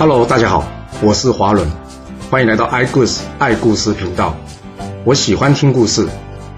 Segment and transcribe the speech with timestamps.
[0.00, 0.66] Hello，大家好，
[1.02, 1.70] 我是华伦，
[2.30, 4.34] 欢迎来到爱故事爱故事频道。
[5.04, 6.08] 我喜欢听故事，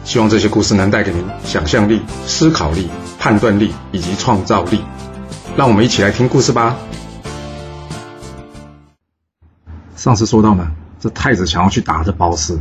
[0.04, 2.88] 希望这些故事能带给您想象力、思考力、
[3.18, 4.84] 判断力以及创造力。
[5.56, 6.76] 让我们一起来听故事吧。
[9.96, 10.70] 上次说到呢，
[11.00, 12.60] 这太子想要去打这褒姒，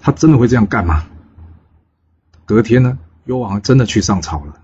[0.00, 1.02] 他真的会这样干吗？
[2.44, 4.54] 隔天呢，幽王真的去上朝了，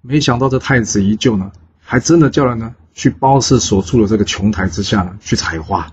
[0.00, 5.92] 没想到这太子依旧呢，还真的叫人呢去褒姒所住的这个琼台之下呢去采花。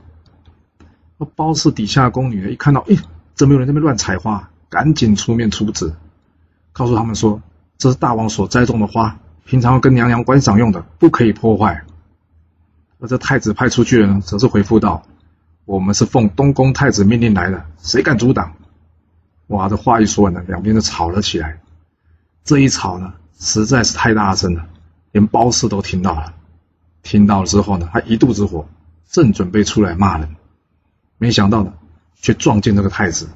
[1.17, 2.95] 那褒姒底下宫女呢，一看到，哎，
[3.33, 4.49] 怎么有人在那乱采花？
[4.69, 5.93] 赶紧出面出旨，
[6.73, 7.41] 告诉他们说，
[7.77, 9.17] 这是大王所栽种的花。
[9.45, 11.85] 平常要跟娘娘观赏用的，不可以破坏。
[12.99, 15.03] 而这太子派出去的呢，则是回复道
[15.63, 18.55] ：“我们是奉东宫太子命令来的，谁敢阻挡？”
[19.47, 21.59] 哇，这话一说完呢，两边就吵了起来。
[22.43, 24.65] 这一吵呢，实在是太大声了，
[25.13, 26.33] 连褒姒都听到了。
[27.07, 28.67] 听到之后呢，他一肚子火，
[29.09, 30.35] 正准备出来骂人，
[31.17, 31.71] 没想到呢，
[32.15, 33.29] 却撞见这个太子。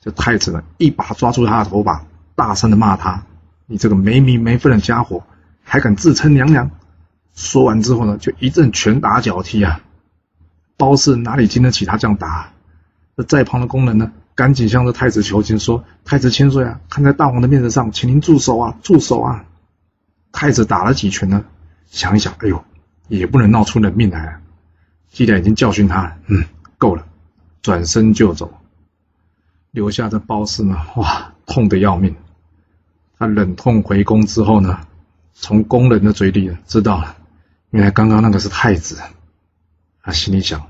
[0.00, 3.22] 这太子呢，一把抓住他的头发，大声的骂他。
[3.66, 5.22] 你这个没名没分的家伙，
[5.62, 6.72] 还敢自称娘娘？
[7.32, 9.82] 说完之后呢，就一阵拳打脚踢啊！
[10.76, 12.50] 褒姒哪里经得起他这样打？
[13.16, 19.44] 这在旁的宫人呢，赶紧向着太子求情，说：“太子千岁啊，看在大王的面子上，请您住手啊，住手啊！”
[20.32, 21.44] 太子打了几拳呢，
[21.86, 22.64] 想一想，哎呦，
[23.18, 24.40] 也不能闹出人命来啊！
[25.10, 26.44] 既然已经教训他了，嗯，
[26.78, 27.04] 够了，
[27.60, 28.52] 转身就走，
[29.72, 32.14] 留下这褒姒呢，哇，痛得要命。
[33.18, 34.80] 他忍痛回宫之后呢，
[35.34, 37.16] 从宫人的嘴里知道了，
[37.70, 38.98] 原来刚刚那个是太子。
[40.02, 40.68] 他心里想，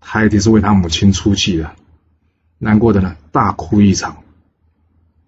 [0.00, 1.74] 他一定是为他母亲出气了，
[2.58, 4.16] 难过的呢大哭一场。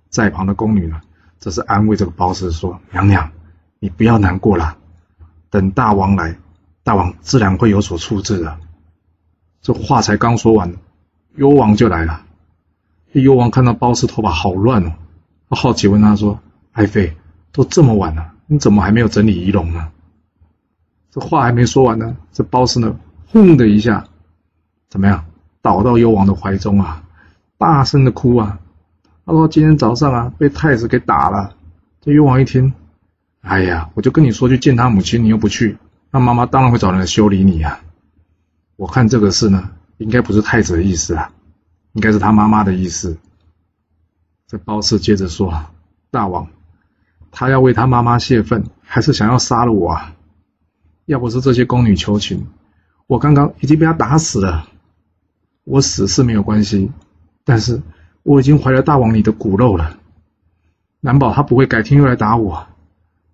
[0.08, 1.00] 在旁的宫女呢，
[1.38, 3.30] 则是安慰这个褒姒说：“娘娘，
[3.78, 4.76] 你不要难过了，
[5.50, 6.36] 等大王来，
[6.84, 8.58] 大王自然会有所处置的。”
[9.62, 10.74] 这话才刚说完，
[11.36, 12.22] 幽王就来了。
[13.12, 14.92] 幽王看到褒姒头发好乱哦，
[15.50, 16.40] 他好奇问他说。
[16.72, 17.14] 爱妃，
[17.52, 19.90] 都这么晚了，你怎么还没有整理仪容呢？
[21.10, 22.96] 这话还没说完呢，这褒姒呢，
[23.26, 24.06] 轰的一下，
[24.88, 25.26] 怎么样，
[25.60, 27.04] 倒到幽王的怀中啊，
[27.58, 28.58] 大声的哭啊。
[29.26, 31.54] 他说：“今天早上啊，被太子给打了。”
[32.00, 32.72] 这幽王一听，
[33.42, 35.76] 哎呀，我就跟你说去见他母亲，你又不去，
[36.12, 37.80] 那妈妈当然会找人来修理你啊。
[38.76, 41.32] 我看这个事呢，应该不是太子的意思啊，
[41.94, 43.16] 应该是他妈妈的意思。
[44.46, 45.64] 这褒姒接着说
[46.12, 46.46] ：“大王。”
[47.32, 50.14] 他要为他妈妈泄愤，还是想要杀了我啊？
[51.06, 52.46] 要不是这些宫女求情，
[53.06, 54.68] 我刚刚已经被他打死了。
[55.64, 56.90] 我死是没有关系，
[57.44, 57.80] 但是
[58.22, 59.96] 我已经怀了大王你的骨肉了，
[61.00, 62.66] 难保他不会改天又来打我，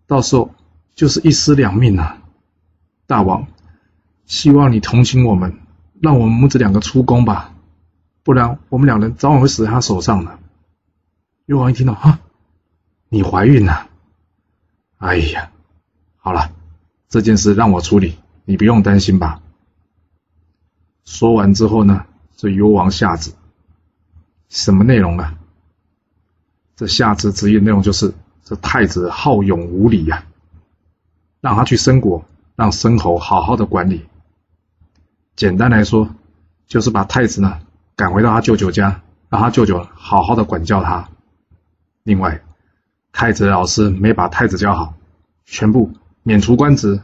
[0.06, 0.54] 到时候
[0.94, 2.22] 就是一尸两命啊！
[3.08, 3.46] 大王，
[4.26, 5.56] 希望你同情我们，
[5.98, 7.54] 让我们母子两个出宫吧，
[8.22, 10.38] 不然我们两人早晚会死在他手上的。
[11.46, 12.18] 幽王一听到，哈。
[13.08, 13.88] 你怀孕了？
[14.98, 15.50] 哎呀，
[16.18, 16.52] 好了，
[17.08, 19.40] 这件事让我处理，你不用担心吧。
[21.06, 22.04] 说完之后呢，
[22.36, 23.32] 这幽王下旨，
[24.50, 25.38] 什么内容呢？
[26.76, 28.12] 这下旨旨意内容就是，
[28.44, 30.26] 这太子好勇无礼呀，
[31.40, 32.26] 让他去申国，
[32.58, 34.08] 让申侯好好的管理。
[35.36, 36.10] 简单来说，
[36.66, 37.60] 就是把太子呢
[37.94, 41.08] 赶回到他舅舅家，让他舅舅好好的管教他。
[42.02, 42.42] 另外。
[43.10, 44.94] 太子的老师没把太子教好，
[45.44, 45.92] 全部
[46.22, 47.00] 免除官职。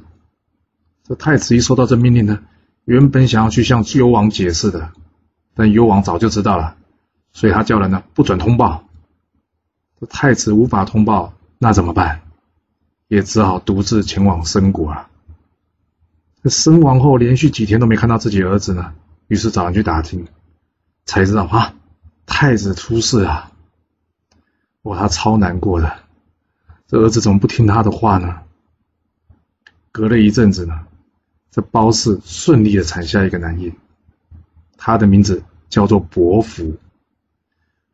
[1.03, 2.41] 这太子一收到这命令呢，
[2.84, 4.93] 原本想要去向幽王解释的，
[5.54, 6.76] 但幽王早就知道了，
[7.32, 8.84] 所以他叫人呢不准通报。
[9.98, 12.20] 这太子无法通报，那怎么办？
[13.09, 15.09] 也只好独自前往申国了。
[16.44, 18.93] 这申王后连续几天都没看到自己儿子呢，
[19.28, 20.27] 于是找人去打听，
[21.06, 21.75] 才知道啊，
[22.27, 23.50] 太子出事了。
[24.82, 26.00] 哇，他超难过的，
[26.87, 28.41] 这儿子怎么不听他的话呢？
[29.91, 30.81] 隔了一阵子呢，
[31.50, 33.75] 这褒姒顺利的产下一个男婴，
[34.76, 36.76] 他的名字叫做伯服。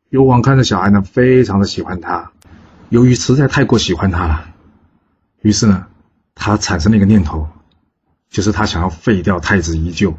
[0.08, 2.32] 幽王看着小孩呢，非常的喜欢他，
[2.88, 4.52] 由于实在太过喜欢他了，
[5.40, 5.86] 于是呢，
[6.34, 7.48] 他产生了一个念头，
[8.30, 10.16] 就是他想要废掉太子依旧，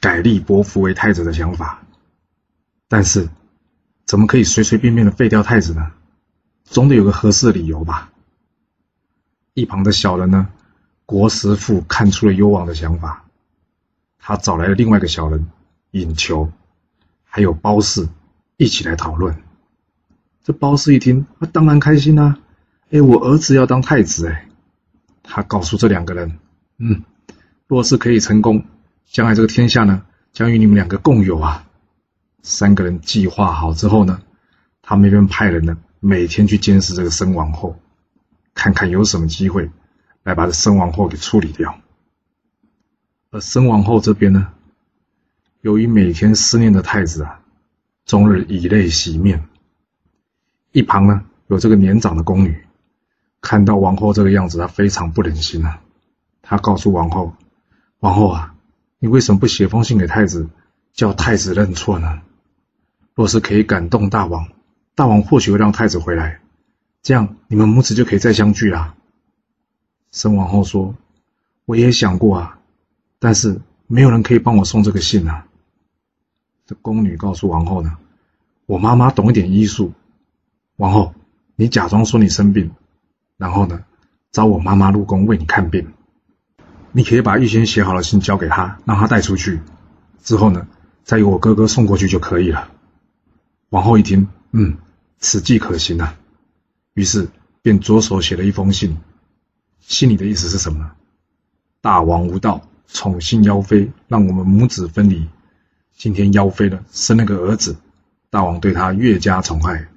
[0.00, 1.82] 改立伯服为太子的想法。
[2.88, 3.28] 但是，
[4.04, 5.92] 怎么可以随随便便的废掉太子呢？
[6.64, 8.10] 总得有个合适的理由吧。
[9.54, 10.48] 一旁的小人呢，
[11.06, 13.24] 国师傅看出了幽王的想法，
[14.18, 15.46] 他找来了另外一个小人
[15.92, 16.50] 尹求，
[17.22, 18.08] 还有褒姒
[18.56, 19.36] 一起来讨论。
[20.42, 22.38] 这褒姒一听，他当然开心啦！
[22.90, 24.48] 哎，我儿子要当太子哎！
[25.22, 26.38] 他告诉这两个人，
[26.78, 27.02] 嗯，
[27.66, 28.64] 若是可以成功，
[29.06, 31.66] 将来这个天下呢，将与你们两个共有啊。
[32.42, 34.20] 三个人计划好之后呢，
[34.82, 37.76] 他们那边派人呢，每天去监视这个生王后，
[38.52, 39.70] 看看有什么机会
[40.22, 41.80] 来把这生王后给处理掉。
[43.30, 44.48] 而生王后这边呢，
[45.62, 47.40] 由于每天思念的太子啊，
[48.04, 49.48] 终日以泪洗面。
[50.72, 52.66] 一旁呢，有这个年长的宫女，
[53.40, 55.80] 看到王后这个样子，她非常不忍心啊。
[56.42, 57.34] 她告诉王后
[58.04, 58.54] ：“王后啊，
[58.98, 60.50] 你为什么不写封信给太子，
[60.92, 62.20] 叫太子认错呢？”
[63.16, 64.46] 若是可以感动大王，
[64.94, 66.40] 大王或许会让太子回来，
[67.00, 68.94] 这样你们母子就可以再相聚啦。
[70.12, 70.94] 生王后说
[71.64, 72.58] ：“我也想过啊，
[73.18, 75.46] 但是没有人可以帮我送这个信啊。”
[76.66, 77.96] 这宫女告诉王后呢
[78.66, 79.94] ：“我妈妈懂一点医术，
[80.76, 81.14] 王后，
[81.56, 82.70] 你假装说你生病，
[83.38, 83.82] 然后呢，
[84.30, 85.93] 找我妈妈入宫为你看病。
[86.96, 89.60] 你可以把预先写好的信交给他，让他带出去，
[90.22, 90.68] 之后呢，
[91.02, 92.70] 再由我哥哥送过去就可以了。”
[93.70, 94.78] 王后一听，嗯，
[95.18, 96.16] 此计可行啊，
[96.92, 97.26] 于是
[97.62, 98.96] 便着手写了一封信。
[99.80, 100.92] 信里的意思是什么呢？
[101.80, 105.26] 大王无道，宠幸妖妃，让我们母子分离。
[105.96, 107.76] 今天妖妃呢生了个儿子，
[108.30, 109.88] 大王对他越加宠爱。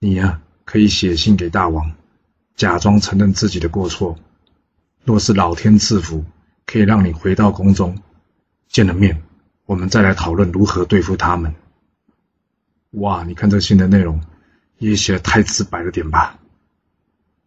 [0.00, 1.92] 你呀，可以写信给大王，
[2.56, 4.18] 假装承认自己的过错。
[5.04, 6.24] 若是老天赐福，
[6.66, 7.98] 可以让你回到宫中，
[8.68, 9.22] 见了面，
[9.66, 11.54] 我们再来讨论如何对付他们。
[12.90, 14.20] 哇，你看这信的内容，
[14.78, 16.38] 也写的太直白了点吧？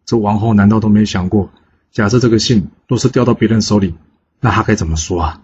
[0.04, 1.50] 这王后难道都没想过，
[1.90, 3.94] 假设这个信若是掉到别人手里，
[4.40, 5.42] 那她该怎么说啊？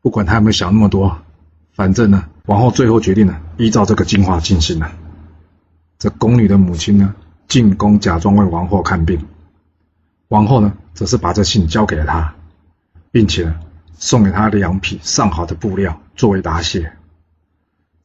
[0.00, 1.22] 不管她有没有想那么多，
[1.72, 4.92] 反正呢，王后最后决定了依照这个计划进行了。
[5.98, 7.14] 这宫女的母亲呢，
[7.48, 9.26] 进宫假装为王后看病，
[10.30, 12.32] 王后呢，则是把这信交给了他，
[13.10, 13.52] 并且
[13.94, 16.92] 送给他两匹上好的布料作为答谢。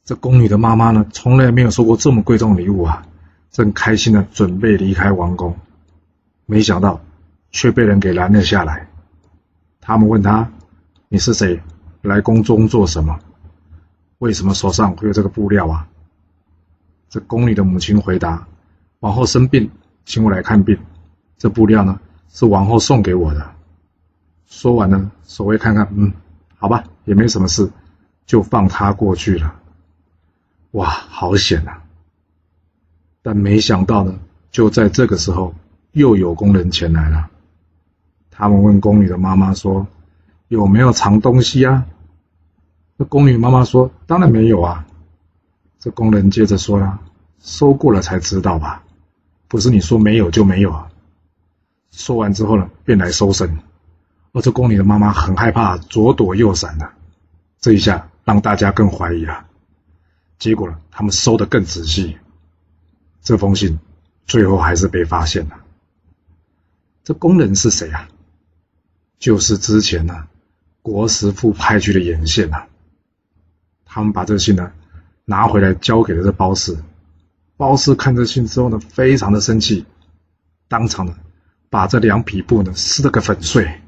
[0.03, 3.05] 这宫女的妈妈呢，从来没有收过这么贵重的礼物啊！
[3.51, 5.55] 正开心的准备离开王宫，
[6.47, 6.99] 没想到
[7.51, 8.87] 却被人给拦了下来。
[9.79, 10.51] 他们问他
[11.09, 11.61] ：“你是谁？
[12.01, 13.19] 来宫中做什么？
[14.17, 15.87] 为什么手上会有这个布料啊？”
[17.07, 18.47] 这宫女的母亲回答
[19.01, 19.69] ：“王后生病，
[20.05, 20.75] 请我来看病。
[21.37, 21.99] 这布料呢，
[22.29, 23.51] 是王后送给我的。”
[24.47, 26.13] 说完呢，守卫看看，嗯，
[26.57, 27.69] 好吧，也没什么事，
[28.25, 29.55] 就放他过去了。
[30.71, 31.77] 哇，好险呐！
[33.21, 34.17] 但没想到呢，
[34.51, 35.53] 就在这个时候，
[35.91, 37.29] 又有工人前来了。
[38.29, 39.87] 他们问宫女的妈妈说
[40.47, 41.85] ：“有没有藏东西啊？”
[42.97, 44.85] 那宫女妈妈说：“当然没有啊。”
[45.79, 46.99] 这工人接着说了
[47.39, 48.83] ：“收过了才知道吧？
[49.47, 50.87] 不是你说没有就没有啊？”
[51.97, 53.57] 说完之后呢，便来搜身。
[54.33, 56.91] 而这宫女的妈妈很害怕，左躲右闪的。
[57.59, 59.45] 这一下让大家更怀疑了。
[60.37, 62.17] 结果呢，他们搜的更仔细，
[63.21, 63.79] 这封信
[64.25, 65.55] 最后还是被发现了。
[67.05, 68.09] 这工人是谁啊？
[69.17, 70.27] 就是之前呢，
[70.81, 72.67] 国师傅派去的眼线啊。
[73.85, 74.73] 他们把这信呢
[75.23, 76.77] 拿回来交给了这包氏，
[77.55, 79.85] 包氏看这信之后呢，非常的生气，
[80.67, 81.15] 当场呢
[81.75, 83.81] 把这两匹布呢撕了个粉碎，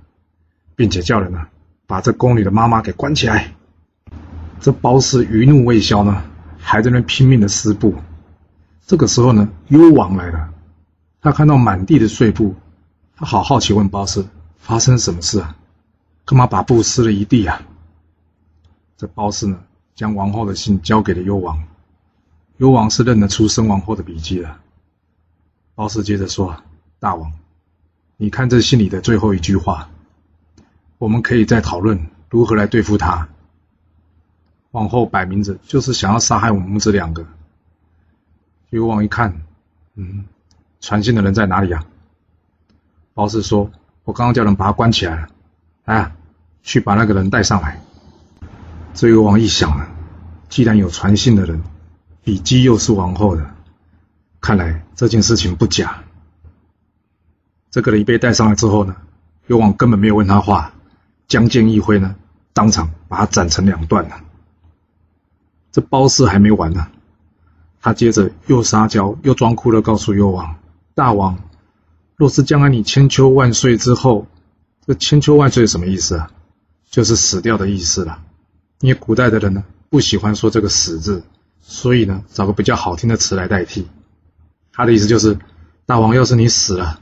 [0.75, 1.47] 并且叫人呢
[1.85, 3.53] 把这宫女的妈妈给关起来。
[4.59, 6.21] 这包氏余怒未消呢。
[6.59, 7.95] 还在那拼命的撕布，
[8.85, 10.49] 这个时候呢，幽王来了。
[11.21, 12.55] 他看到满地的碎布，
[13.15, 14.25] 他好好奇问包氏
[14.59, 15.55] ：“发生什么事啊？
[16.25, 17.61] 干嘛把布撕了一地啊？”
[18.97, 19.57] 这包氏呢，
[19.95, 21.63] 将王后的信交给了幽王。
[22.57, 24.53] 幽王是认得出生王后的笔迹的。
[25.73, 26.53] 包氏接着说
[26.99, 27.31] ：“大王，
[28.17, 29.89] 你看这信里的最后一句话，
[30.97, 33.29] 我们可以再讨论如何来对付他。”
[34.71, 37.25] 王后摆明着就是想要杀害我们母子两个。
[38.71, 39.41] 幽王一看，
[39.95, 40.25] 嗯，
[40.81, 41.85] 传信的人在哪里啊？
[43.13, 43.71] 包氏说
[44.03, 45.27] ：“我刚刚叫人把他关起来了。”
[45.85, 46.15] 哎，
[46.63, 47.79] 去把那个人带上来。
[48.93, 49.87] 这幽王一想呢，
[50.49, 51.63] 既然有传信的人，
[52.23, 53.49] 笔迹又是王后的，
[54.41, 56.03] 看来这件事情不假。
[57.77, 58.95] 这个人被带上来之后呢，
[59.45, 60.73] 幽王根本没有问他话，
[61.27, 62.15] 将剑一挥呢，
[62.51, 64.19] 当场把他斩成两段了。
[65.71, 66.87] 这包氏还没完呢，
[67.79, 70.55] 他接着又撒娇又装哭的告诉幽王
[70.95, 71.37] ：“大王，
[72.15, 74.25] 若是将来你千秋万岁之后，
[74.87, 76.31] 这千秋万岁什么意思啊？
[76.89, 78.23] 就是死掉的意思了。
[78.79, 81.21] 因为古代的人呢不喜欢说这个死字，
[81.61, 83.87] 所以呢找个比较好听的词来代替。
[84.73, 85.37] 他的意思就是，
[85.85, 87.01] 大王要是你死了，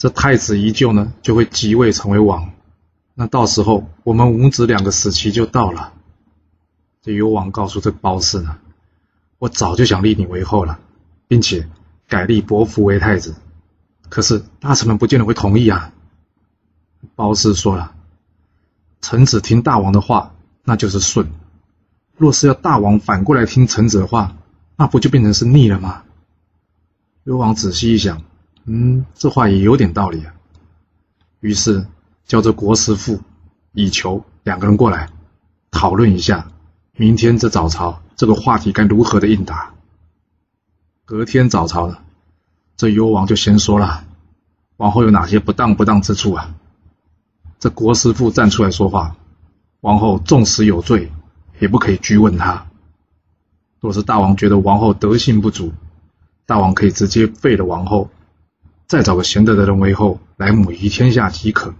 [0.00, 2.52] 这太子依旧呢就会即位成为王，
[3.12, 5.92] 那到时候我们五子两个死期就到了。
[7.02, 8.56] 这幽王告诉这褒姒呢，
[9.38, 10.78] 我早就想立你为后了，
[11.28, 11.68] 并且
[12.08, 13.34] 改立伯服为太子，
[14.08, 15.92] 可是大臣们不见得会同意啊。
[17.14, 17.92] 褒姒说了，
[19.02, 21.26] 臣子听大王的话，那就是顺；
[22.16, 24.34] 若是要大王反过来听臣子的话，
[24.76, 26.04] 那不就变成是逆了吗？
[27.24, 28.22] 幽王仔细一想，
[28.72, 30.32] 嗯，这话也有点道理啊。
[31.40, 31.84] 于是
[32.24, 33.18] 叫这国师傅、
[33.72, 35.08] 以求两个人过来
[35.72, 36.52] 讨论一下。
[36.92, 39.74] 明天这早朝，这个话题该如何的应答？
[41.04, 41.98] 隔天早朝呢，
[42.76, 44.04] 这幽王就先说了，
[44.76, 46.54] 王后有哪些不当不当之处啊？
[47.58, 49.16] 这国师傅站出来说话，
[49.80, 51.10] 王后纵使有罪，
[51.58, 52.68] 也不可以拘问他。
[53.80, 55.72] 若是大王觉得王后德性不足，
[56.46, 58.10] 大王可以直接废了王后，
[58.90, 61.72] 再找个贤德的人为后，来母仪天下即可。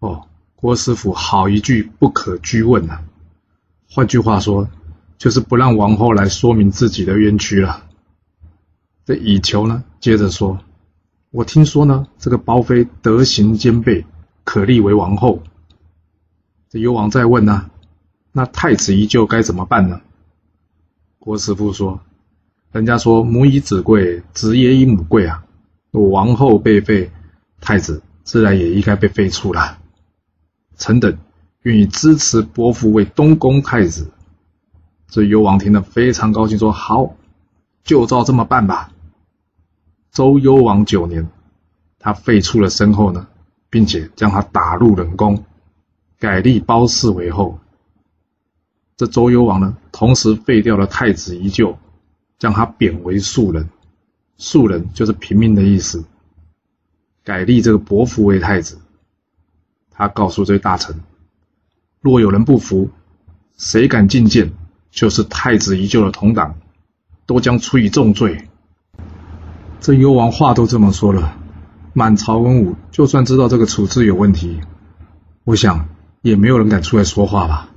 [0.00, 2.98] 哦，郭师傅好一句不可拘问呐！
[3.88, 4.68] 换句话说，
[5.16, 7.84] 就是不让王后来说明自己的冤屈了。
[9.04, 10.58] 这以求呢，接着说
[11.30, 14.04] ：“我听说呢，这个包妃德行兼备，
[14.42, 15.40] 可立为王后。”
[16.68, 17.70] 这幽王再问呢
[18.34, 20.00] ：“那太子依旧该怎么办呢？”
[21.20, 22.00] 郭师傅说
[22.72, 25.42] ：“人家说母以子贵，子也以母贵啊。
[26.02, 27.10] 王后被废，
[27.60, 29.78] 太子自然也应该被废除了。
[30.76, 31.16] 臣等。”
[31.64, 34.10] 愿意支持伯父为东宫太子，
[35.08, 37.14] 这幽王听了非常高兴，说：“好，
[37.82, 38.92] 就照这么办吧。”
[40.12, 41.26] 周幽王九年，
[41.98, 43.26] 他废黜了身后呢，
[43.70, 45.42] 并且将他打入冷宫，
[46.18, 47.58] 改立褒姒为后。
[48.98, 51.78] 这周幽王呢，同时废掉了太子依旧，
[52.38, 53.70] 将他贬为庶人，
[54.36, 56.04] 庶人就是平民的意思，
[57.22, 58.78] 改立这个伯服为太子。
[59.90, 61.00] 他告诉这位大臣。
[62.00, 62.90] 若有人不服，
[63.56, 64.52] 谁敢进谏，
[64.90, 66.56] 就是太子依旧的同党，
[67.26, 68.48] 都将处以重罪。
[69.80, 71.36] 这幽王话都这么说了，
[71.92, 74.60] 满朝文武就算知道这个处置有问题，
[75.44, 75.88] 我想
[76.22, 77.70] 也没有人敢出来说话吧，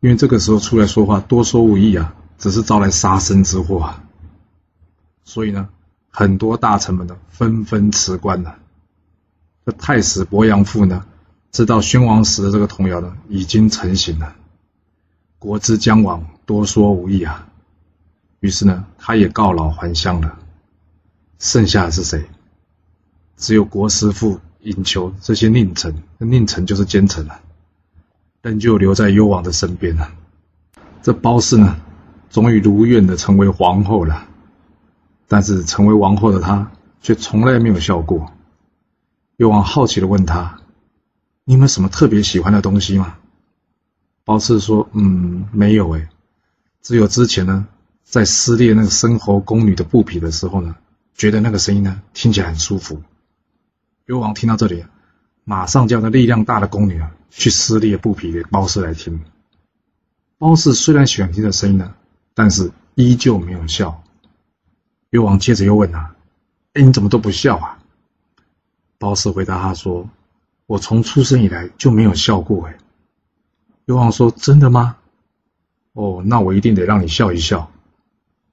[0.00, 4.04] 因为这个时候出来说话多说无益啊，只是招来杀身之祸啊。
[5.24, 5.68] 所以呢，
[6.12, 8.58] 很多大臣们呢纷纷辞官了。
[9.64, 11.04] 这太史伯阳父呢？
[11.52, 14.36] 知道宣王时的这个童谣呢，已经成型了。
[15.38, 17.48] 国之将亡，多说无益啊。
[18.40, 20.38] 于是呢，他也告老还乡了。
[21.38, 22.24] 剩下的是谁？
[23.36, 27.40] 只有国师傅、尹求这些佞臣，那佞臣就是奸臣了，
[28.40, 30.10] 仍旧留在幽王的身边了。
[31.02, 31.76] 这褒姒呢，
[32.30, 34.26] 终于如愿的成为皇后了。
[35.28, 38.32] 但是成为王后的她，却从来没有笑过。
[39.36, 40.58] 幽王好奇的问她。
[41.44, 43.16] 你有没有什么特别喜欢的东西吗？
[44.24, 46.08] 褒姒说：“嗯，没有诶，
[46.80, 47.66] 只有之前呢，
[48.04, 50.76] 在撕裂那个申侯宫女的布匹的时候呢，
[51.16, 53.02] 觉得那个声音呢听起来很舒服。”
[54.06, 54.84] 幽王听到这里，
[55.42, 59.24] 马上叫那力量大的宫女啊去撕裂布匹给褒姒来听。
[60.38, 61.94] 褒姒虽然喜欢听的声音呢，
[62.34, 64.01] 但是依旧没有笑。
[65.12, 66.14] 幽王接着又问他
[66.74, 67.78] ：“哎，你怎么都不笑啊？”
[68.98, 70.06] 包氏回答他说。
[70.66, 72.78] 我从出生以来就没有笑过哎。
[73.84, 74.96] 幽王说：“真的吗？
[75.92, 77.70] 哦，那我一定得让你笑一笑。”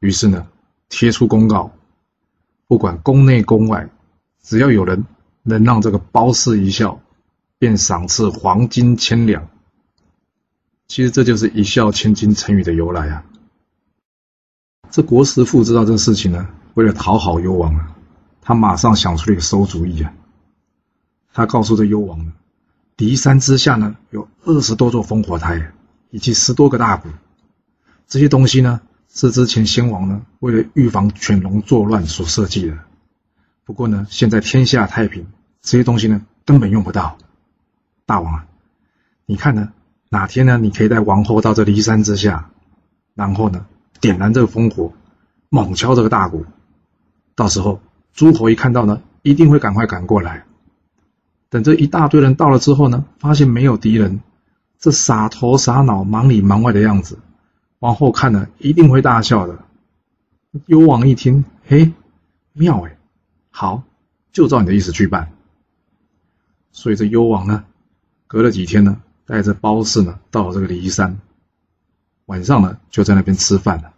[0.02, 0.46] 于是呢，
[0.90, 1.72] 贴出公告，
[2.68, 3.88] 不管宫内宫外，
[4.44, 5.06] 只要有人
[5.44, 7.00] 能让这个包氏一笑，
[7.58, 9.48] 便赏赐黄金千两。
[10.88, 13.24] 其实这就是“一笑千金”成语的由来啊。
[14.92, 17.96] 这国师傅知道这事情呢，为了讨好幽王啊，
[18.42, 20.12] 他马上想出了一个馊主意啊。
[21.32, 22.34] 他告诉这幽王呢，
[22.98, 25.72] 骊山之下呢有二十多座烽火台，
[26.10, 27.10] 以及十多个大鼓。
[28.08, 28.82] 这些东西呢
[29.14, 32.78] 是之前先王呢为了预防犬戎作乱所设计的。
[33.66, 35.28] 不过呢，现在天下太平，
[35.62, 37.16] 这些东西呢根本用不到。
[38.08, 38.48] 大王啊，
[39.28, 39.72] 你看呢，
[40.10, 42.50] 哪天呢你可以带王后到这骊山之下，
[43.14, 43.68] 然后呢
[44.02, 44.94] 点燃这个烽火，
[45.50, 46.46] 猛敲这个大鼓。
[47.36, 47.80] 到时候
[48.14, 50.46] 诸侯一看到呢，一定会赶快赶过来。
[51.50, 54.22] 等这一大堆人到了之后呢，发现没有敌人，
[54.78, 57.18] 这傻头傻脑、忙里忙外的样子，
[57.80, 59.58] 往后看了一定会大笑的。
[60.66, 61.92] 幽王一听，嘿，
[62.54, 62.98] 妙哎，
[63.52, 63.84] 好，
[64.32, 65.32] 就照你的意思去办。
[66.72, 67.64] 所以这幽王呢，
[68.28, 71.20] 隔了几天呢，带着褒姒呢，到了这个骊山，
[72.30, 73.92] 晚上呢，就在那边吃饭了。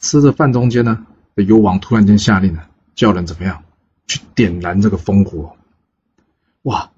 [0.00, 3.62] 吃着饭中间呢，这幽王突然间下令了，叫人怎么样，
[4.08, 5.54] 去点燃这个烽火。
[6.62, 6.90] 哇，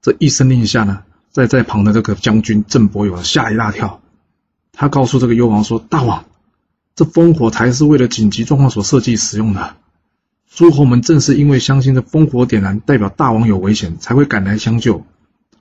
[0.00, 4.00] 这一声令下呢，在在旁的这个将军郑伯勇吓一大跳。
[4.72, 6.26] 他告诉这个幽王说：“大王，
[6.94, 9.74] 这烽火台是为了紧急状况所设计使用的。
[10.48, 15.04] 诸侯们正是因为相信这烽火点燃代表大王有危险，才会赶来相救。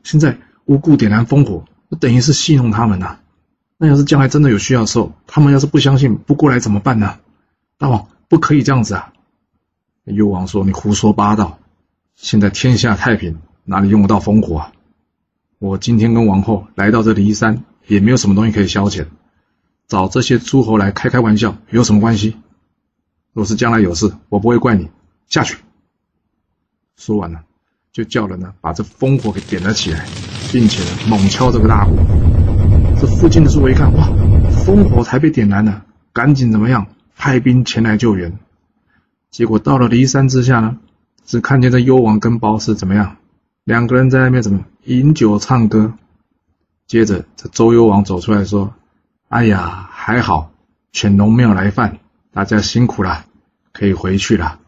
[0.04, 3.18] 现在无故点燃烽火，那等于是戏弄他们呐。
[3.78, 7.20] 那要是将来真的有需要的时候，他们要是不相信不过来怎么办呢？
[7.78, 9.14] 大王不可以这样子啊！”
[10.06, 11.60] 幽王说：“你胡说八道！
[12.16, 14.72] 现在天下太平，哪里用得到烽火啊？
[15.60, 19.06] 我今天跟王后来到这骊山。”也没有什么东西可以消遣，
[19.88, 22.36] 找这些诸侯来开开玩笑有什么关系？
[23.32, 24.90] 若是将来有事，我不会怪你。
[25.30, 25.56] 下去。
[26.98, 27.44] 说完了，
[27.94, 30.06] 就叫人呢把这烽火给点了起来，
[30.52, 32.57] 并且猛敲这个大鼓。
[33.00, 34.10] 这附近的诸位一看，哇，
[34.66, 38.40] 烽火台被点燃了，赶紧怎么样派兵前来救援。
[39.30, 40.78] 结果到了骊山之下呢，
[41.24, 43.18] 只看见这幽王跟褒姒怎么样，
[43.64, 45.94] 两个人在那边怎么饮酒唱歌。
[46.88, 48.74] 接着，这周幽王走出来说
[49.30, 50.52] ：“哎呀，还好，
[50.92, 52.00] 犬戎没有来犯，
[52.32, 53.26] 大家辛苦了，
[53.74, 54.60] 可以回去了。”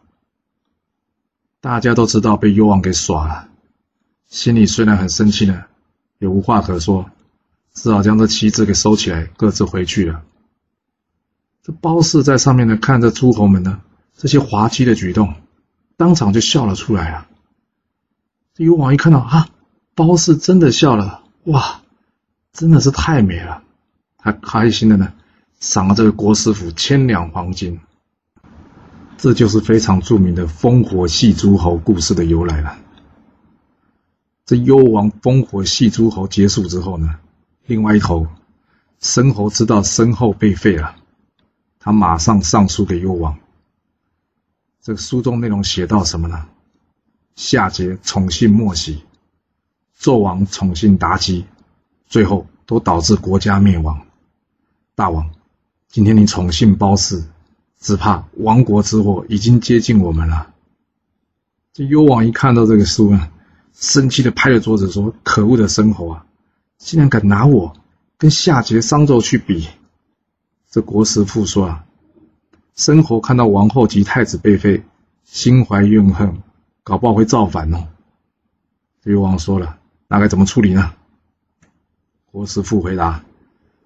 [1.62, 3.48] 大家都知道被幽王给耍了，
[4.28, 5.64] 心里虽然很生气呢，
[6.20, 7.10] 也无话可说，
[7.74, 10.24] 只好将这旗帜给收起来，各自回去了。
[11.64, 13.82] 这包氏在上面呢，看着诸侯们呢
[14.16, 15.36] 这些滑稽的举动，
[15.98, 17.28] 当场就笑了出来啊。
[18.54, 19.48] 这幽王一看到啊，
[19.96, 21.82] 包氏真的笑了，哇！
[22.52, 23.62] 真的是太美了，
[24.18, 25.14] 他开心的呢，
[25.60, 27.80] 赏了这个国师府千两黄金。
[29.18, 32.78] 这就是非常著名的烽火戏诸侯故事的由来了。
[34.46, 37.16] 这幽王烽火戏诸侯结束之后呢，
[37.70, 38.26] 另外一头，
[39.00, 40.96] 申侯知道身后被废了，
[41.78, 43.38] 他马上上书给幽王。
[44.82, 46.48] 这个书中内容写到什么呢？
[47.36, 49.04] 夏桀宠信莫喜，
[49.96, 51.46] 纣王宠信妲己。
[52.08, 54.04] 最后都导致国家灭亡。
[54.96, 55.30] 大王，
[55.90, 57.24] 今天你宠幸褒姒，
[57.80, 60.52] 只怕亡国之祸已经接近我们了。
[61.72, 63.32] 这幽王一看到这个书啊，
[63.76, 66.26] 生气的拍着桌子说：“可恶的申侯啊，
[66.80, 67.76] 竟然敢拿我
[68.18, 69.68] 跟夏桀、商纣去比！”
[70.72, 71.86] 这国师父说啊，
[72.76, 74.84] 申侯看到王后及太子被废，
[75.24, 76.42] 心怀怨恨，
[76.84, 77.88] 搞不好会造反哦。
[79.04, 80.94] 幽王说了，那该怎么处理呢？
[82.32, 83.24] 国师父回答：“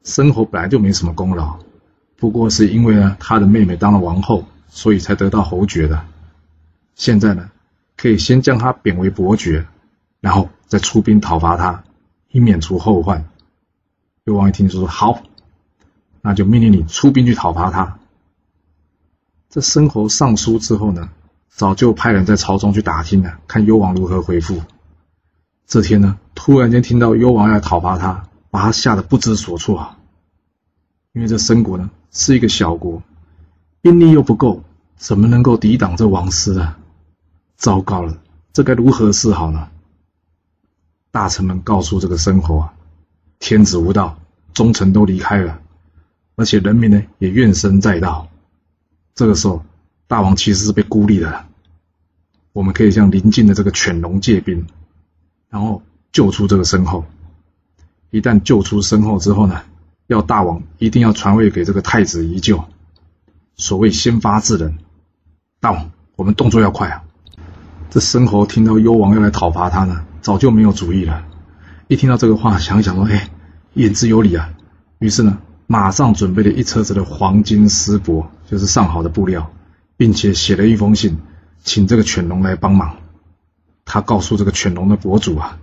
[0.04, 1.58] 申侯本来就没什么功劳，
[2.18, 6.06] 不过是因为呢他的妹妹当了王后，所以才得到侯爵的。
[6.96, 7.50] 现在呢，
[7.96, 9.66] 可以先将他贬为伯爵，
[10.20, 11.84] 然后再出兵讨伐他，
[12.34, 13.26] 以免除后患。”
[14.28, 15.24] 幽王一听就说好，
[16.22, 17.98] 那就命令你出兵去讨伐他。
[19.50, 21.10] 这申侯上书之后呢，
[21.48, 24.62] 早就派人在朝中去打听了，看幽王如何回复。
[25.66, 28.28] 这天呢，突然间听到幽王要讨伐他。
[28.54, 29.98] 把他吓得不知所措啊！
[31.14, 33.02] 因为这申国呢是一个小国，
[33.82, 34.62] 兵力又不够，
[34.96, 36.78] 怎么能够抵挡这王师啊？
[37.58, 38.16] 糟糕了，
[38.54, 39.70] 这该如何是好呢？
[41.14, 42.74] 大臣们告诉这个申侯啊，
[43.38, 44.18] 天子无道，
[44.56, 45.60] 忠臣都离开了，
[46.36, 48.28] 而且人民呢也怨声载道。
[49.14, 49.64] 这个时候，
[50.08, 51.46] 大王其实是被孤立的。
[52.52, 54.66] 我们可以向邻近的这个犬戎借兵，
[55.52, 57.06] 然后救出这个申侯。
[58.10, 59.62] 一旦救出身后之后呢，
[60.08, 62.64] 要大王一定要传位给这个太子宜臼。
[63.56, 64.80] 所谓先发制人，
[65.60, 67.04] 大王，我们动作要快啊！
[67.92, 71.24] 这申侯听到幽王要来讨伐他呢，早就没有主意了。
[71.88, 73.30] 一听到这个话，想一想说：“哎，
[73.74, 74.52] 言之有理啊！”
[74.98, 79.52] 于是呢，马上准备了一车子的黄金丝帛，就是上好的布料，
[79.98, 81.20] 并且写了一封信，
[81.64, 82.96] 请这个犬戎来帮忙。
[83.86, 85.60] 他告诉这个犬戎的国主啊，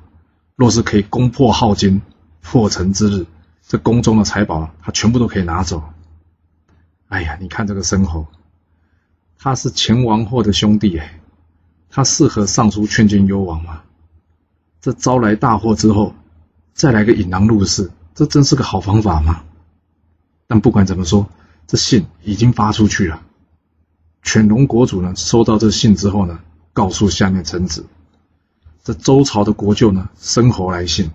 [0.55, 2.03] 若是可以攻破镐京。
[2.43, 3.27] 破城之日，
[3.69, 5.83] 这宫中的财宝，他全部都可以拿走。
[7.09, 8.27] 哎呀，你看这个申侯，
[9.39, 11.21] 他是前王后的兄弟哎，
[11.91, 13.83] 他适合上书劝谏幽王吗？
[14.81, 16.15] 这招来大祸之后，
[16.73, 19.43] 再来个引狼入室，这真是个好方法吗？
[20.47, 21.29] 但不管怎么说，
[21.67, 23.23] 这信已经发出去了。
[24.23, 26.41] 犬戎国主呢，收到这信之后呢，
[26.73, 27.85] 告诉下面臣子，
[28.83, 31.11] 这周朝的国舅呢，申侯来信。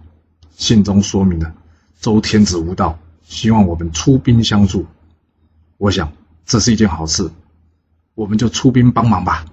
[0.58, 1.54] 信中说明了
[2.00, 4.86] 周天子无道，希望我们出兵相助。
[5.78, 6.14] 我想
[6.46, 7.30] 这是一件好事，
[8.14, 9.46] 我们就出兵帮忙吧。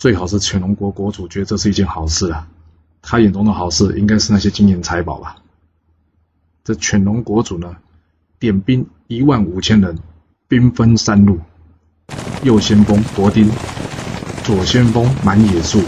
[0.00, 2.48] 最好是犬龙国国主觉得这是一件好事啊，
[3.02, 5.36] 他眼中的好事应该是那些金银财宝吧。
[6.64, 7.76] 这犬龙国主呢，
[8.38, 9.98] 点兵一万五千人，
[10.48, 11.38] 兵分三路：
[12.42, 13.46] 右先锋伯丁，
[14.42, 15.82] 左先锋满野树，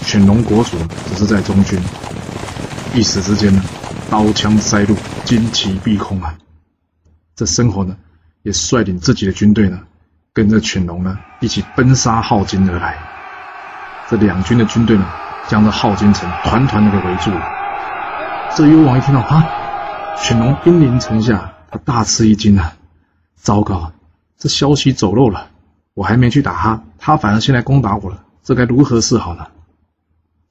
[0.00, 1.78] 犬龙国主只是在中军，
[2.94, 3.62] 一时之间呢，
[4.08, 4.96] 刀枪塞入，
[5.26, 6.34] 旌旗蔽空啊！
[7.34, 7.94] 这申侯呢，
[8.44, 9.78] 也率领自己的军队呢，
[10.32, 13.15] 跟着犬龙呢一起奔杀镐京而来。
[14.08, 15.04] 这两军的军队呢，
[15.48, 17.42] 将这镐京城团团的给围住了。
[18.54, 19.44] 这幽王一听到啊，
[20.16, 22.74] 犬龙兵临城下，他大吃一惊啊！
[23.34, 23.92] 糟糕，
[24.38, 25.48] 这消息走漏了，
[25.94, 29.46] 我还没去打他，他反而先来攻打我了，这该如何是好呢？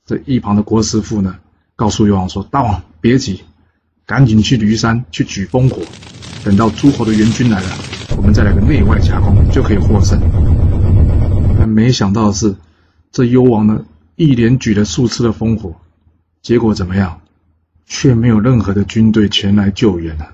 [0.06, 1.36] 这一旁的国师傅呢，
[1.78, 3.44] 告诉幽王说：“大王别急，
[4.06, 5.82] 赶紧去骊山去举烽火，
[6.44, 7.68] 等到诸侯的援军来了，
[8.18, 10.20] 我们再来个内外夹攻，就可以获胜。”
[11.58, 12.54] 但没想到的是，
[13.16, 13.86] 这幽王呢，
[14.18, 15.74] 一连举了数次的烽火，
[16.42, 17.22] 结果怎么样？
[17.86, 20.34] 却没有任何的军队前来救援了。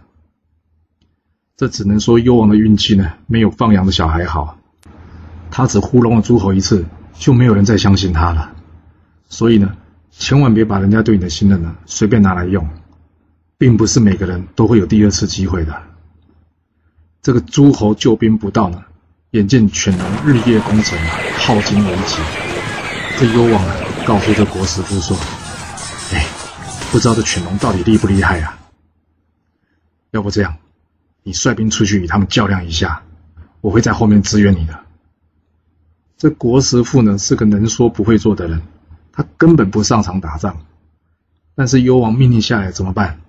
[1.55, 4.57] 这只能说幽王的运气呢，没有放羊的小孩好。
[5.51, 8.51] 他只糊弄了诸侯一次，就没有人再相信他了。
[9.29, 9.77] 所以呢，
[10.09, 12.67] 千万别把人家对你的信任呢随便拿来用，
[13.59, 15.83] 并不是每个人都会有第二次机会的。
[17.21, 18.81] 这个诸侯救兵不到呢，
[19.29, 20.97] 眼见犬戎日夜攻城，
[21.37, 22.50] 耗尽为止。
[23.21, 25.15] 这幽王呢，告诉这国师傅说
[26.11, 26.25] ：“哎，
[26.91, 28.57] 不知道这犬戎到底厉不厉害呀？
[30.09, 30.57] 要不这样，
[31.21, 33.03] 你率兵出去与他们较量一下，
[33.61, 34.79] 我会在后面支援你的。”
[36.17, 38.59] 这国师傅呢，是个能说不会做的人。
[39.13, 40.57] 他根本不上场打仗，
[41.53, 43.19] 但是幽王命令下来怎么办？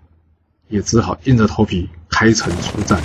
[0.71, 2.99] 也只好硬着头皮开城出战。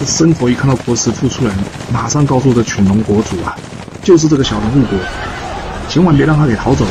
[0.00, 1.54] 这申侯一看到国师傅出来，
[1.92, 3.56] 马上告诉这犬戎国主啊，
[4.02, 4.98] 就是这个小人误国，
[5.88, 6.90] 千万别让他给逃走了。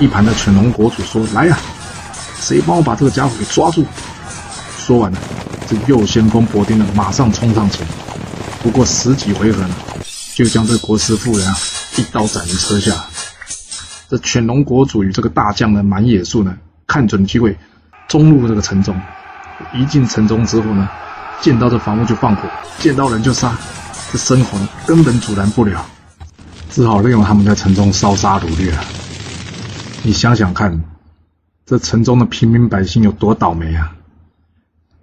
[0.00, 1.58] 一旁的犬戎国主说：“来呀，
[2.40, 3.84] 谁帮我把这个家伙给抓住？”
[4.78, 5.18] 说完了，
[5.66, 7.86] 这右先锋伯丁呢，马上冲上前，
[8.62, 9.74] 不过十几回合呢，
[10.34, 11.56] 就将这国师妇人啊
[11.96, 12.92] 一刀斩于车下。
[14.10, 16.54] 这犬戎国主与这个大将呢满野树呢，
[16.86, 17.56] 看准机会，
[18.08, 19.00] 冲入这个城中。
[19.72, 20.88] 一进城中之后呢，
[21.40, 22.42] 见到这房屋就放火，
[22.78, 23.56] 见到人就杀。
[24.12, 25.84] 这申侯根本阻拦不了，
[26.74, 28.84] 只好利用他们在城中烧杀掳掠了。
[30.02, 30.82] 你想想看，
[31.64, 33.96] 这城中的平民百姓有多倒霉啊！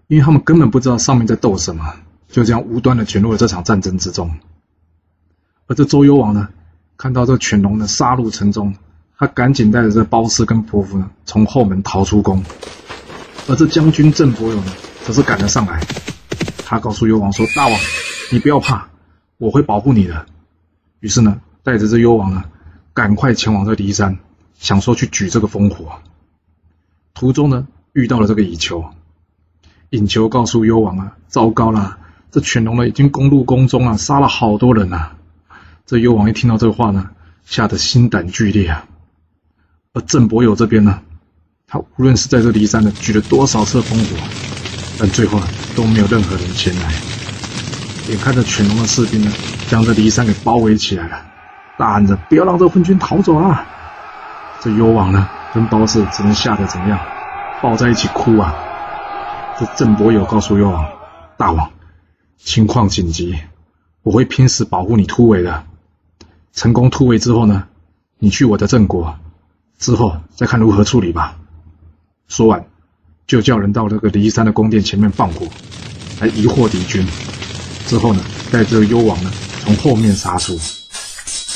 [0.07, 1.93] 因为他们根本不知道上面在斗什么，
[2.27, 4.37] 就这样无端的卷入了这场战争之中。
[5.67, 6.49] 而这周幽王呢，
[6.97, 8.75] 看到这犬戎呢杀入城中。
[9.17, 12.43] 他赶紧带着这褒姒跟伯服呢，从后门逃出宫，
[13.47, 14.73] 而这将军郑伯友呢，
[15.05, 15.79] 则是赶了上来。
[16.65, 17.79] 他告诉幽王说：“大王，
[18.29, 18.89] 你不要怕，
[19.37, 20.25] 我会保护你的。”
[20.99, 22.43] 于是呢，带着这幽王呢，
[22.93, 24.17] 赶快前往这骊山，
[24.57, 25.99] 想说去举这个烽火。
[27.13, 28.85] 途中呢，遇到了这个乙求，
[29.89, 31.99] 尹求告诉幽王啊：“糟糕了，
[32.31, 35.17] 这犬戎呢，已经攻入宫中啊，杀了好多人啊！”
[35.85, 37.09] 这幽王一听到这话呢，
[37.45, 38.87] 吓得心胆俱裂啊。
[39.93, 41.01] 而郑伯友这边呢，
[41.67, 44.17] 他无论是在这骊山呢举了多少次烽火，
[44.97, 45.39] 但最后
[45.75, 46.93] 都没有任何人前来。
[48.09, 49.31] 眼看着犬戎的士兵呢
[49.67, 51.30] 将这骊山给包围起来了，
[51.81, 53.65] 大喊着不要让这昏君逃走啊！
[54.59, 56.99] 这幽王呢跟褒姒只能吓得怎么样，
[57.59, 58.53] 抱在一起哭啊！
[59.59, 60.85] 这郑伯友告诉幽王
[61.37, 61.71] ：“大王，
[62.37, 63.35] 情况紧急，
[64.03, 65.63] 我会拼死保护你突围的。
[66.53, 67.63] 成功突围之后呢，
[68.19, 69.15] 你去我的郑国。”
[69.79, 71.35] 之后再看如何处理吧。
[72.27, 72.63] 说完，
[73.25, 75.47] 就叫人到这个骊山的宫殿前面放火，
[76.19, 77.03] 来疑惑敌军。
[77.87, 79.31] 之后呢，带着幽王呢
[79.65, 80.55] 从后面杀出。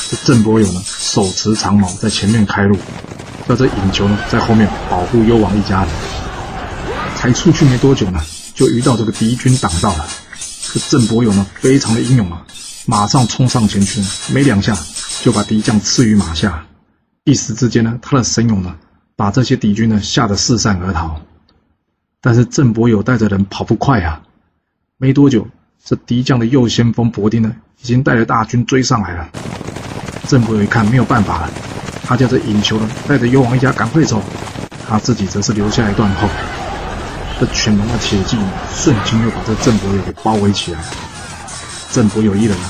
[0.10, 2.78] 这郑伯友呢手持长矛在前面开路，
[3.48, 5.90] 那这尹球呢在后面保护幽王一家人。
[7.16, 8.22] 才出去没多久呢，
[8.54, 10.06] 就遇到这个敌军挡道了。
[10.74, 12.46] 这郑伯友呢非常的英勇啊，
[12.86, 14.00] 马上冲上前去，
[14.32, 14.78] 没两下
[15.24, 16.66] 就把敌将刺于马下。
[17.24, 18.76] 一时之间呢，他的神勇呢，
[19.16, 21.20] 把这些敌军呢吓得四散而逃。
[22.22, 24.22] 但是郑伯友带着人跑不快啊，
[24.98, 25.48] 没多久，
[25.84, 29.30] 这敌将的右先锋伯丁呢，已经带着大军追上来了。
[30.28, 31.50] 郑伯友一看没有办法了，
[32.04, 34.22] 他叫这尹求呢，带着幽王一家赶快走，
[34.88, 36.28] 他自己则是留下一段后。
[37.40, 38.38] 这犬戎的铁骑
[38.74, 40.80] 瞬间又把这郑伯友给包围起来。
[41.92, 42.70] 郑伯友一人呢，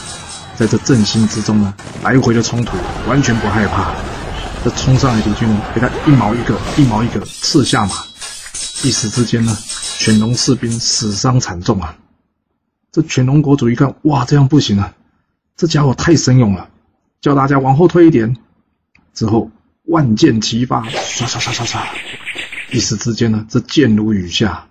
[0.57, 3.93] 在这阵心之中呢，来回的冲突，完全不害怕。
[4.63, 7.93] 这冲上来敌军呢，给他一毛一个，一毛一个刺下马，
[8.83, 9.55] 一时之间呢，
[9.99, 11.95] 犬戎士兵死伤惨重啊！
[12.91, 14.91] 这犬戎国主一看，哇，这样不行啊！
[15.55, 16.67] 这家伙太神勇了，
[17.25, 18.37] 叫大家往后退一点。
[19.15, 19.49] 之后
[19.85, 21.83] 万箭齐发，唰唰唰唰唰，
[22.71, 24.67] 一时之间呢，这箭如雨下。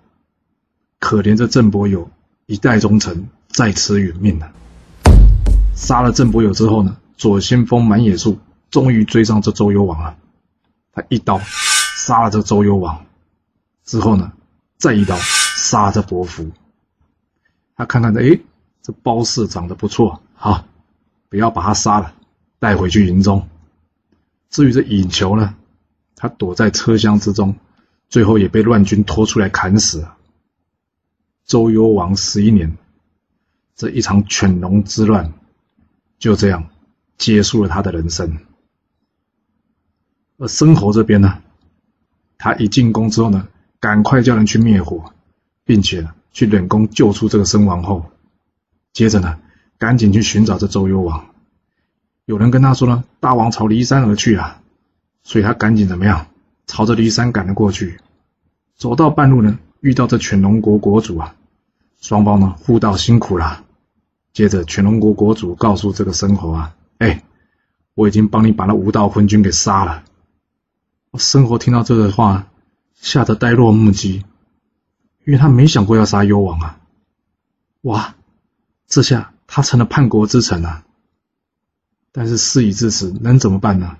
[0.97, 2.09] 可怜这郑伯友
[2.45, 4.53] 一代忠臣在此殒命了。
[5.75, 8.39] 杀了郑伯友之后呢，左先锋满野树。
[8.71, 10.15] 终于追上这周幽王了。
[10.93, 11.39] 他一刀
[11.97, 13.05] 杀了这周幽王，
[13.83, 14.31] 之后呢，
[14.77, 16.49] 再一刀杀这伯服。
[17.75, 18.39] 他看看这，哎，
[18.81, 20.65] 这包氏长得不错，好，
[21.27, 22.13] 不要把他杀了，
[22.65, 23.47] 带回去营中。
[24.49, 25.55] 至于这尹球呢，
[26.15, 27.55] 他躲在车厢之中，
[28.09, 30.17] 最后也被乱军拖出来砍死了。
[31.45, 32.75] 周幽王十一年，
[33.75, 35.31] 这一场犬戎之乱
[36.17, 36.67] 就这样
[37.19, 38.39] 结束了他的人生。
[40.37, 41.43] 而申侯这边呢，
[42.39, 43.47] 他一进宫之后呢，
[43.79, 45.13] 赶快叫人去灭火，
[45.65, 48.09] 并且去冷宫救出这个申王后，
[48.91, 49.39] 接着呢，
[49.77, 51.34] 赶紧去寻找这周幽王。
[52.25, 54.61] 有人跟他说呢，大王朝骊山而去啊，
[55.23, 56.27] 所以他赶紧怎么样，
[56.67, 57.99] 朝着骊山赶了过去。
[58.75, 59.57] 走到半路呢。
[59.81, 61.35] 遇到这犬戎国国主啊，
[62.01, 63.63] 双方呢互道辛苦了。
[64.33, 67.21] 接着，犬戎国国主告诉这个申侯啊：“哎，
[67.93, 70.03] 我已经帮你把那无道昏君给杀了。”
[71.19, 72.47] 申侯听到这个话，
[72.95, 74.25] 吓得呆若木鸡，
[75.23, 76.79] 因为他没想过要杀幽王啊！
[77.81, 78.15] 哇，
[78.87, 80.83] 这下他成了叛国之臣啊！
[82.17, 83.97] 但是事已至此，能怎么办呢？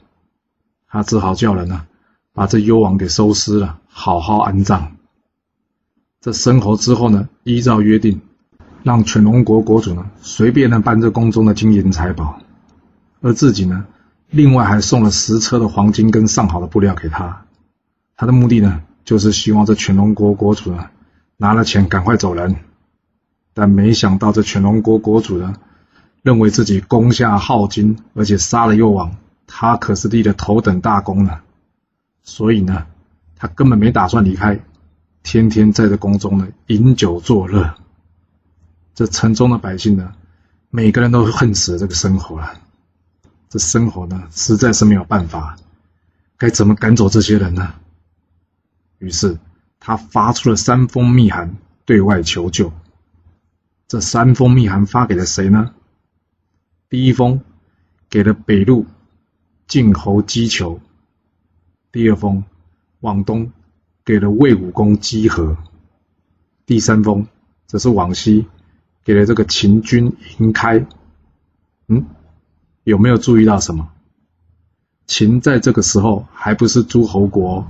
[0.88, 1.86] 他只好叫人呢，
[2.32, 4.96] 把这幽王给收尸了，好好安葬。
[6.22, 8.22] 这申侯之后呢，依照约定，
[8.84, 12.40] 让犬戎国国主呢随便的搬这宫中的金银财宝，
[13.20, 13.86] 而自己呢，
[14.30, 17.46] 另外还送了十车的黄金跟上好的布料给他。
[18.16, 20.90] 他的目的呢，就是希望这犬戎国国主呢
[21.36, 22.56] 拿了钱赶快走人。
[23.54, 25.56] 但没想到这犬戎国国主呢，
[26.26, 31.42] 认为自己攻下镐京，而且杀了幽王，他可是立了头等大功呢，
[32.24, 32.88] 所以呢，
[33.36, 34.60] 他根本没打算离开。
[35.22, 37.76] 天天在这宫中呢饮酒作乐，
[38.96, 40.14] 这城中的百姓呢，
[40.72, 42.60] 每个人都恨死这个申侯了。
[43.48, 45.56] 这申侯呢，实在是没有办法，
[46.40, 47.76] 该怎么赶走这些人呢？
[48.98, 49.38] 于是
[49.80, 52.74] 他发出了三封密函对外求救。
[53.88, 55.75] 这三封密函发给了谁呢？
[56.90, 57.42] 第一封
[58.10, 58.86] 给了北路
[59.68, 60.80] 晋侯姬求，
[61.92, 62.44] 第二封
[63.00, 63.52] 往东。
[64.08, 65.58] 给了魏武公姬和，
[66.68, 67.26] 第三封
[67.66, 68.46] 则是往西，
[69.04, 70.86] 给了这个秦军营开。
[71.88, 72.06] 嗯，
[72.84, 73.90] 有没有注意到什么？
[75.08, 77.66] 秦在这个时候还不是诸侯国，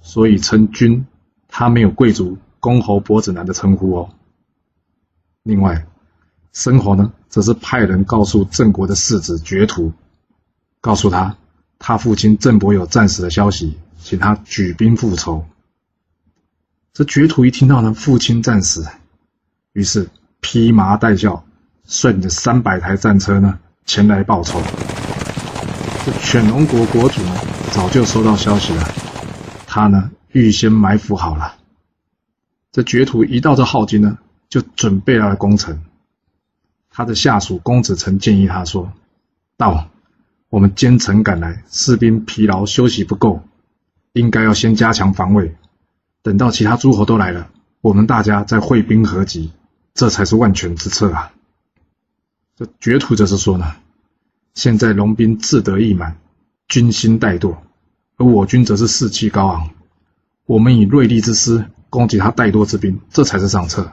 [0.00, 1.06] 所以称君，
[1.46, 4.10] 他没有贵族公侯伯子男的称呼哦。
[5.44, 5.86] 另外，
[6.52, 9.92] 申侯呢，则是派人告诉郑国的世子绝土，
[10.80, 11.36] 告诉他
[11.78, 15.46] 他父亲郑伯有战死的消息，请他举兵复仇。
[16.92, 18.86] 这绝土一听到呢，父亲战死，
[19.72, 20.08] 于是
[20.40, 21.44] 披麻戴孝，
[21.84, 24.60] 率领着三百台战车呢前来报仇。
[26.04, 27.36] 这犬戎国国主呢，
[27.70, 28.82] 早就收到消息了，
[29.66, 31.54] 他呢预先埋伏好了。
[32.72, 35.80] 这绝土一到这镐京呢，就准备了攻城。
[36.98, 38.92] 他的下属公子曾建议他说
[39.56, 39.88] ：“道，
[40.48, 43.40] 我们兼程赶来，士兵疲劳休息不够，
[44.14, 45.54] 应该要先加强防卫。”
[46.22, 49.52] 等到其他诸侯都来了，我们大家再会兵合集，
[49.94, 51.32] 这才是万全之策啊！
[52.56, 53.76] 这绝土则是说呢，
[54.54, 56.16] 现在龙兵志得意满，
[56.66, 57.58] 军心怠惰，
[58.16, 59.70] 而我军则是士气高昂，
[60.46, 63.92] 我们以锐利之师攻击他怠惰之兵，这才是上策。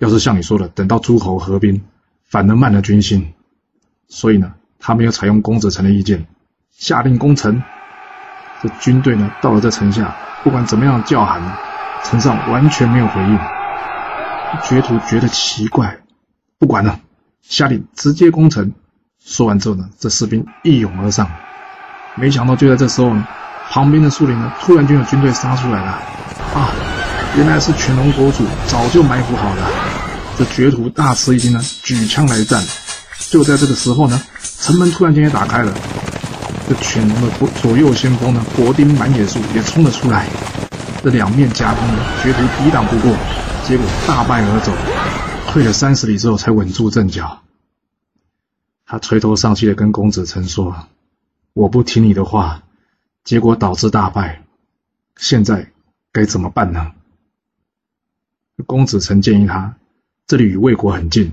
[0.00, 1.80] 要是像你说的，等到诸侯合兵，
[2.28, 3.32] 反而慢了军心，
[4.06, 6.26] 所以呢，他没有采用公子成的意见，
[6.70, 7.62] 下令攻城。
[8.62, 10.14] 这军队呢，到了这城下。
[10.44, 11.40] 不管怎么样叫喊，
[12.04, 13.38] 城上完全没有回应。
[14.62, 15.98] 绝土觉得奇怪，
[16.58, 17.00] 不管了，
[17.42, 18.72] 下令直接攻城。
[19.24, 21.30] 说完之后呢，这士兵一涌而上。
[22.14, 23.26] 没想到就在这时候呢，
[23.70, 25.92] 旁边的树林呢，突然就有军队杀出来了。
[26.54, 26.70] 啊，
[27.36, 29.87] 原来是犬戎国主早就埋伏好了。
[30.38, 32.64] 这绝土大吃一惊呢，举枪来战。
[33.28, 35.76] 就在这个时候呢，城门突然间也打开了。
[36.68, 40.28] 这犬戎的左左右先锋呢，国丁满野树也冲了出来，
[41.02, 43.16] 这两面夹攻呢，绝对抵挡不过，
[43.66, 44.72] 结果大败而走，
[45.50, 47.42] 退了三十里之后才稳住阵脚。
[48.86, 50.86] 他垂头丧气的跟公子成说
[51.52, 52.62] ：“我不听你的话，
[53.24, 54.44] 结果导致大败，
[55.16, 55.72] 现在
[56.12, 56.92] 该怎么办呢？”
[58.66, 59.76] 公子成建议他
[60.28, 61.32] ：“这里与魏国很近，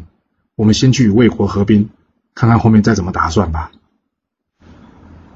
[0.56, 1.90] 我们先去与魏国合兵，
[2.34, 3.74] 看看后面再怎么打算吧。”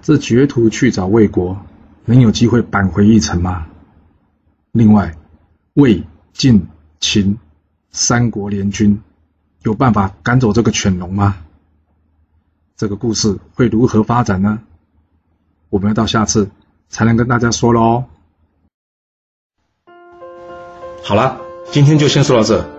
[0.01, 1.59] 这绝土去找魏国，
[2.05, 3.67] 能有机会扳回一城吗？
[4.71, 5.13] 另外，
[5.73, 6.67] 魏、晋、
[7.01, 7.37] 秦
[7.91, 9.01] 三国联军
[9.63, 11.35] 有办法赶走这个犬戎吗？
[12.77, 14.61] 这个故事会如何发展呢？
[15.69, 16.49] 我们要到下次
[16.87, 18.05] 才能跟大家说了哦。
[21.03, 21.41] 好了，
[21.73, 22.78] 今天就先说到这。